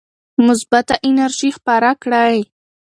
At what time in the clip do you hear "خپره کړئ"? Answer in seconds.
1.57-2.37